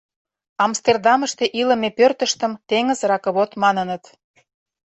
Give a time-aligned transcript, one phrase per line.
[0.65, 4.03] Амстердамыште илыме пӧртыштым “Теҥыз ракывод” маныныт.